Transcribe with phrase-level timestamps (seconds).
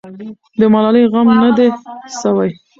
[0.59, 1.69] د ملالۍ غم نه دی
[2.19, 2.49] سوی.